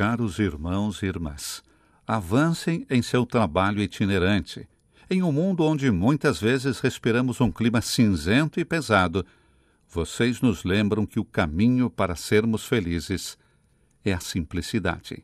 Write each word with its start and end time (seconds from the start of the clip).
Caros 0.00 0.38
irmãos 0.38 1.02
e 1.02 1.06
irmãs, 1.06 1.62
avancem 2.06 2.86
em 2.88 3.02
seu 3.02 3.26
trabalho 3.26 3.82
itinerante. 3.82 4.66
Em 5.10 5.22
um 5.22 5.30
mundo 5.30 5.62
onde 5.62 5.90
muitas 5.90 6.40
vezes 6.40 6.80
respiramos 6.80 7.38
um 7.38 7.52
clima 7.52 7.82
cinzento 7.82 8.58
e 8.58 8.64
pesado, 8.64 9.26
vocês 9.86 10.40
nos 10.40 10.64
lembram 10.64 11.04
que 11.04 11.20
o 11.20 11.24
caminho 11.24 11.90
para 11.90 12.16
sermos 12.16 12.64
felizes 12.64 13.36
é 14.02 14.14
a 14.14 14.20
simplicidade. 14.20 15.22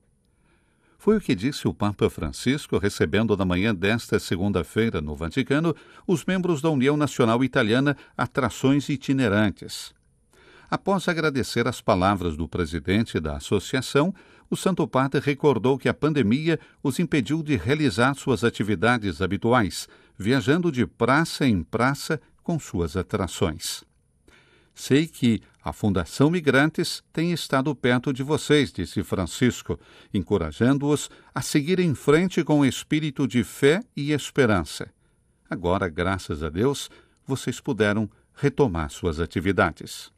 Foi 0.99 1.17
o 1.17 1.21
que 1.23 1.35
disse 1.35 1.67
o 1.67 1.73
Papa 1.73 2.11
Francisco 2.11 2.77
recebendo 2.77 3.35
na 3.35 3.47
manhã 3.47 3.75
desta 3.75 4.19
segunda-feira, 4.19 5.01
no 5.01 5.17
Vaticano, 5.17 5.75
os 6.07 6.23
membros 6.27 6.61
da 6.61 6.69
União 6.69 6.99
Nacional 6.99 7.43
Italiana 7.43 7.97
Atrações 8.15 8.91
Itinerantes. 8.91 9.95
Após 10.69 11.09
agradecer 11.09 11.67
as 11.67 11.81
palavras 11.81 12.37
do 12.37 12.49
presidente 12.49 13.21
da 13.21 13.37
associação, 13.37 14.13
o 14.51 14.57
Santo 14.57 14.87
Padre 14.87 15.21
recordou 15.21 15.79
que 15.79 15.89
a 15.89 15.95
pandemia 15.95 16.59
os 16.83 16.99
impediu 16.99 17.43
de 17.43 17.57
realizar 17.57 18.15
suas 18.15 18.45
atividades 18.45 19.21
habituais, 19.21 19.89
viajando 20.17 20.71
de 20.71 20.87
praça 20.87 21.47
em 21.47 21.63
praça 21.63 22.21
com 22.43 22.59
suas 22.59 22.97
atrações. 22.97 23.85
Sei 24.75 25.07
que 25.07 25.41
a 25.65 25.73
Fundação 25.73 26.31
Migrantes 26.31 27.03
tem 27.13 27.33
estado 27.33 27.75
perto 27.75 28.13
de 28.13 28.23
vocês, 28.23 28.73
disse 28.73 29.03
Francisco, 29.03 29.81
encorajando-os 30.13 31.11
a 31.35 31.41
seguir 31.41 31.81
em 31.81 31.95
frente 31.95 32.45
com 32.45 32.65
espírito 32.65 33.27
de 33.27 33.43
fé 33.43 33.83
e 33.97 34.13
esperança. 34.13 34.89
Agora, 35.49 35.89
graças 35.89 36.43
a 36.43 36.51
Deus, 36.51 36.91
vocês 37.27 37.59
puderam 37.59 38.09
retomar 38.35 38.91
suas 38.91 39.19
atividades. 39.19 40.13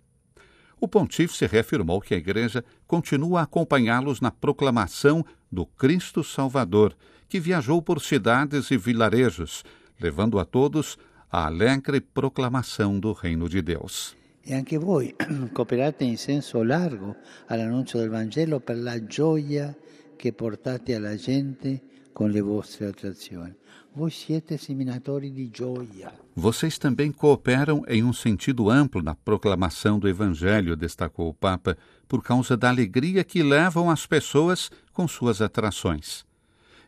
O 0.80 0.86
pontífice 0.86 1.46
reafirmou 1.46 2.00
que 2.00 2.14
a 2.14 2.18
Igreja 2.18 2.64
continua 2.86 3.40
a 3.40 3.42
acompanhá-los 3.44 4.20
na 4.20 4.30
proclamação 4.30 5.24
do 5.50 5.66
Cristo 5.66 6.22
Salvador, 6.22 6.96
que 7.28 7.40
viajou 7.40 7.82
por 7.82 8.00
cidades 8.00 8.70
e 8.70 8.76
vilarejos, 8.76 9.64
levando 10.00 10.38
a 10.38 10.44
todos 10.44 10.96
a 11.30 11.46
alegre 11.46 12.00
proclamação 12.00 12.98
do 12.98 13.12
Reino 13.12 13.48
de 13.48 13.60
Deus. 13.60 14.16
e 14.48 14.54
anche 14.54 14.78
voi 14.78 15.14
cooperate 15.52 16.04
in 16.04 16.16
senso 16.16 16.62
largo 16.62 17.16
all'annuncio 17.48 17.98
del 17.98 18.08
Vangelo 18.08 18.60
per 18.60 18.78
la 18.78 19.04
gioia 19.04 19.76
che 20.16 20.32
portate 20.32 20.94
alla 20.94 21.16
gente 21.16 21.82
con 22.18 22.32
le 22.32 22.40
vostre 22.40 22.86
attrazioni. 22.86 23.54
Voi 23.92 24.10
siete 24.10 24.58
seminatori 24.58 25.32
di 25.32 25.50
gioia. 25.52 26.12
Vocês 26.34 26.76
também 26.76 27.12
cooperam 27.12 27.84
em 27.86 28.02
um 28.02 28.12
sentido 28.12 28.68
amplo 28.68 29.00
na 29.00 29.14
proclamação 29.14 30.00
do 30.00 30.08
Evangelho, 30.08 30.74
destacou 30.74 31.28
o 31.28 31.32
Papa, 31.34 31.78
por 32.08 32.20
causa 32.20 32.56
da 32.56 32.70
alegria 32.70 33.22
que 33.22 33.40
levam 33.40 33.88
as 33.88 34.04
pessoas 34.04 34.68
com 34.92 35.06
suas 35.06 35.40
atrações. 35.40 36.26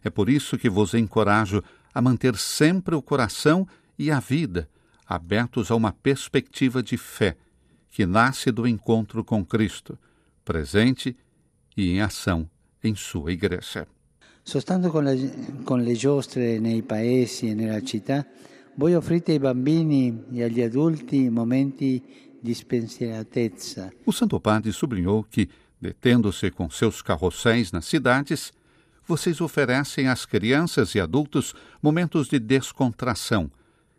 É 0.03 0.11
por 0.11 0.28
isso 0.28 0.58
que 0.58 0.69
vos 0.69 0.95
encorajo 0.95 1.62
a 1.95 2.03
manter 2.03 2.36
sempre 2.36 2.97
o 2.97 3.03
coração 3.03 3.69
e 3.97 4.11
a 4.11 4.19
vida 4.19 4.69
abertos 5.06 5.70
a 5.70 5.77
uma 5.77 5.92
perspectiva 5.92 6.83
de 6.83 6.97
fé 6.97 7.36
que 7.89 8.05
nasce 8.05 8.51
do 8.51 8.67
encontro 8.67 9.23
com 9.23 9.45
Cristo, 9.45 9.97
presente 10.45 11.17
e 11.77 11.89
em 11.91 12.01
ação 12.01 12.51
em 12.83 12.97
sua 12.97 13.31
igreja. 13.31 13.86
Sostando 14.42 14.91
con, 14.91 15.05
la, 15.05 15.14
con 15.64 15.83
le 15.83 15.94
giostre 15.94 16.58
nei 16.58 16.83
paesi 16.83 17.50
e 17.50 17.55
nella 17.55 17.83
città, 17.83 18.27
voi 18.74 18.94
offrite 18.94 19.33
ai 19.33 19.38
bambini 19.38 20.24
e 20.33 20.42
agli 20.42 20.62
adulti 20.62 21.28
momenti 21.28 22.02
di 22.41 22.55
spensieratezza. 22.55 23.92
O 24.05 24.12
Santo 24.12 24.41
Padre 24.41 24.72
sublinhou 24.72 25.24
que, 25.28 25.48
detendo-se 25.78 26.50
com 26.50 26.70
seus 26.70 27.02
carrosséis 27.02 27.70
nas 27.72 27.84
cidades, 27.84 28.52
vocês 29.06 29.41
oferecem 29.41 30.08
às 30.08 30.24
crianças 30.24 30.94
e 30.94 31.00
adultos 31.00 31.55
momentos 31.83 32.28
de 32.28 32.38
descontração, 32.38 33.50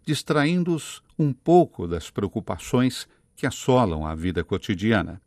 distraindo-os 0.06 1.03
um 1.17 1.31
pouco 1.34 1.88
das 1.88 2.09
preocupações 2.09 3.08
que 3.35 3.46
assolam 3.46 4.06
a 4.06 4.16
vida 4.16 4.44
cotidiana. 4.44 5.22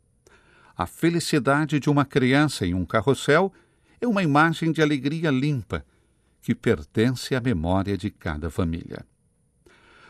A 0.75 0.85
felicidade 0.85 1.79
de 1.79 1.89
uma 1.89 2.03
criança 2.03 2.65
em 2.65 2.73
um 2.73 2.85
carrossel 2.85 3.53
é 3.99 4.07
uma 4.07 4.23
imagem 4.23 4.71
de 4.71 4.81
alegria 4.81 5.29
limpa 5.31 5.85
que 6.41 6.53
pertence 6.53 7.35
à 7.35 7.41
memória 7.41 7.97
de 7.97 8.09
cada 8.09 8.49
família. 8.49 9.05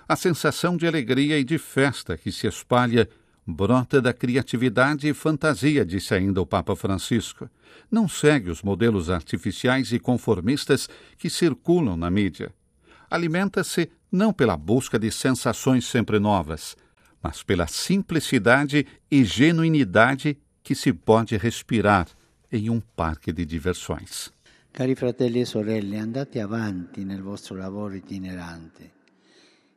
A 0.08 0.16
sensação 0.16 0.78
de 0.78 0.86
alegria 0.86 1.40
e 1.40 1.44
de 1.44 1.58
festa 1.58 2.18
que 2.18 2.32
se 2.32 2.46
espalha 2.46 3.10
brota 3.46 4.02
da 4.02 4.12
criatividade 4.12 5.08
e 5.08 5.14
fantasia, 5.14 5.86
disse 5.86 6.14
ainda 6.14 6.42
o 6.42 6.46
Papa 6.46 6.76
Francisco. 6.76 7.50
Não 7.92 8.08
segue 8.08 8.50
os 8.50 8.64
modelos 8.64 9.10
artificiais 9.10 9.92
e 9.92 10.00
conformistas 10.00 10.90
que 11.18 11.30
circulam 11.30 11.96
na 11.96 12.10
mídia. 12.10 12.52
Alimenta-se 13.10 13.90
não 14.12 14.34
pela 14.34 14.58
busca 14.58 14.98
de 14.98 15.12
sensações 15.12 15.86
sempre 15.86 16.18
novas, 16.18 16.76
mas 17.22 17.44
pela 17.44 17.68
simplicidade 17.68 18.86
e 19.12 19.24
genuinidade 19.24 20.38
que 20.64 20.74
se 20.74 20.92
pode 20.92 21.38
respirar 21.38 22.08
em 22.52 22.70
um 22.70 22.80
parque 22.80 23.32
de 23.32 23.46
diversões. 23.46 24.32
Cari 24.72 24.96
fratelli 24.96 25.42
e 25.42 25.46
sorelle, 25.46 25.98
andate 25.98 26.40
avanti 26.40 27.04
nel 27.04 27.22
vostro 27.22 27.56
lavoro 27.56 27.96
itinerante. 27.96 28.92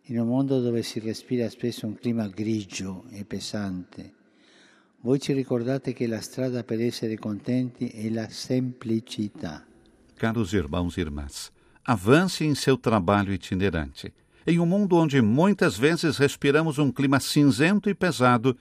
In 0.07 0.21
un 0.21 0.27
mondo 0.27 0.61
dove 0.61 0.83
si 0.83 0.99
respira 1.01 1.49
spesso 1.51 1.87
un 1.87 1.95
clima 1.95 2.27
grigio 2.29 3.05
e 3.11 3.25
pesante, 3.25 4.15
voi 5.01 5.21
ci 5.21 5.33
ricordate 5.33 5.93
che 5.93 6.07
la 6.07 6.21
strada 6.21 6.65
per 6.65 6.81
essere 6.81 7.17
contenti 7.19 7.89
è 7.89 8.09
la 8.11 8.29
semplicità. 8.29 9.65
Caros 10.17 10.53
irmãos 10.53 10.97
e 10.97 11.01
irmãs, 11.01 11.53
avance 11.85 12.45
em 12.45 12.55
seu 12.55 12.77
trabalho 12.77 13.33
itinerante 13.33 14.13
em 14.51 14.59
um 14.59 14.65
mundo 14.65 14.97
onde 14.97 15.21
muitas 15.21 15.77
vezes 15.77 16.17
respiramos 16.17 16.79
um 16.79 16.91
clima 16.91 17.21
cinzento 17.21 17.91
e 17.91 17.95
pesado, 17.95 18.57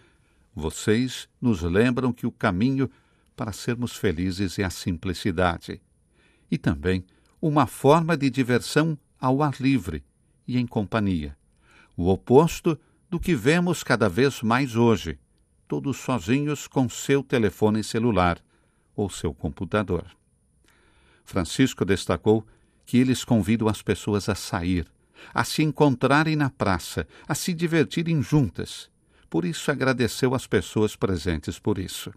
vocês 0.53 1.29
nos 1.41 1.61
lembram 1.61 2.11
que 2.11 2.27
o 2.27 2.31
caminho 2.31 2.89
para 3.37 3.53
sermos 3.53 3.95
felizes 3.95 4.57
é 4.57 4.63
a 4.63 4.69
simplicidade. 4.71 5.79
E 6.49 6.57
também 6.57 7.05
uma 7.39 7.67
forma 7.67 8.17
de 8.17 8.31
diversão 8.31 8.97
ao 9.19 9.43
ar 9.43 9.53
livre 9.59 10.03
e 10.47 10.57
em 10.57 10.65
companhia. 10.65 11.37
O 11.95 12.09
oposto 12.09 12.77
do 13.07 13.19
que 13.19 13.35
vemos 13.35 13.83
cada 13.83 14.09
vez 14.09 14.41
mais 14.41 14.75
hoje, 14.75 15.19
todos 15.67 15.97
sozinhos 15.97 16.67
com 16.67 16.89
seu 16.89 17.21
telefone 17.21 17.83
celular 17.83 18.39
ou 18.95 19.07
seu 19.07 19.33
computador. 19.33 20.05
Francisco 21.23 21.85
destacou 21.85 22.45
que 22.85 22.97
eles 22.97 23.23
convidam 23.23 23.67
as 23.67 23.83
pessoas 23.83 24.27
a 24.29 24.35
sair, 24.35 24.87
a 25.31 25.43
se 25.43 25.61
encontrarem 25.61 26.35
na 26.35 26.49
praça, 26.49 27.07
a 27.27 27.35
se 27.35 27.53
divertirem 27.53 28.21
juntas. 28.23 28.89
Por 29.29 29.45
isso 29.45 29.69
agradeceu 29.69 30.33
às 30.33 30.47
pessoas 30.47 30.95
presentes 30.95 31.59
por 31.59 31.77
isso. 31.77 32.11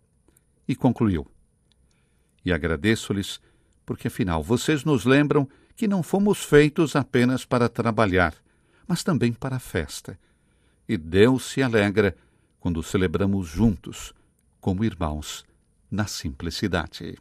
E 0.70 0.76
concluiu: 0.76 1.26
E 2.44 2.53
agradeço-lhes, 2.53 3.41
porque 3.84 4.06
afinal 4.06 4.41
vocês 4.41 4.84
nos 4.84 5.04
lembram 5.04 5.48
que 5.75 5.88
não 5.88 6.00
fomos 6.00 6.44
feitos 6.44 6.94
apenas 6.94 7.44
para 7.44 7.69
trabalhar, 7.69 8.32
mas 8.86 9.03
também 9.03 9.32
para 9.32 9.56
a 9.56 9.58
festa. 9.58 10.16
E 10.88 10.97
Deus 10.97 11.47
se 11.47 11.60
alegra 11.60 12.16
quando 12.60 12.84
celebramos 12.84 13.48
juntos, 13.48 14.14
como 14.60 14.84
irmãos, 14.84 15.44
na 15.91 16.06
simplicidade. 16.06 17.19